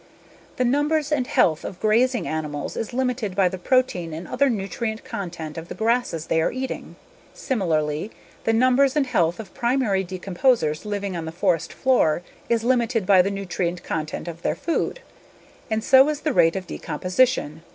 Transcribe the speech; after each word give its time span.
The 0.57 0.65
numbers 0.65 1.11
and 1.11 1.27
health 1.27 1.63
of 1.63 1.79
grazing 1.79 2.27
animals 2.27 2.75
is 2.75 2.91
limited 2.91 3.35
by 3.35 3.47
the 3.49 3.59
protein 3.59 4.13
and 4.15 4.27
other 4.27 4.49
nutrient 4.49 5.03
content 5.03 5.59
of 5.59 5.67
the 5.67 5.75
grasses 5.75 6.25
they 6.25 6.41
are 6.41 6.51
eating, 6.51 6.95
similarly 7.35 8.09
the 8.43 8.51
numbers 8.51 8.95
and 8.95 9.05
health 9.05 9.39
of 9.39 9.53
primary 9.53 10.03
decomposers 10.03 10.85
living 10.85 11.15
on 11.15 11.25
the 11.25 11.31
forest 11.31 11.71
floor 11.71 12.23
is 12.49 12.63
limited 12.63 13.05
by 13.05 13.21
the 13.21 13.29
nutrient 13.29 13.83
content 13.83 14.27
of 14.27 14.41
their 14.41 14.55
food. 14.55 15.01
And 15.69 15.83
so 15.83 16.09
is 16.09 16.21
the 16.21 16.33
rate 16.33 16.55
of 16.55 16.65
decomposition. 16.65 17.61